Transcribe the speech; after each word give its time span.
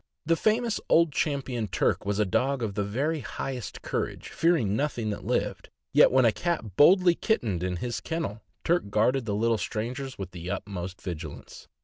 The 0.25 0.35
famous 0.35 0.79
Old 0.89 1.11
Champion 1.11 1.67
Turk 1.67 2.07
was 2.07 2.17
a 2.17 2.25
dog 2.25 2.63
of 2.63 2.73
the 2.73 2.83
very 2.83 3.19
highest 3.19 3.83
courage, 3.83 4.29
fearing 4.29 4.75
nothing 4.75 5.11
that 5.11 5.23
lived, 5.27 5.69
yet 5.93 6.11
when 6.11 6.25
a 6.25 6.31
cat 6.31 6.75
boldly 6.75 7.13
kittened 7.13 7.61
in 7.61 7.75
his 7.75 8.01
kennel, 8.01 8.41
Turk 8.63 8.89
guarded 8.89 9.25
the 9.25 9.35
little 9.35 9.59
strangers 9.59 10.17
with 10.17 10.31
the 10.31 10.49
utmost 10.49 10.99
vigilance. 10.99 11.67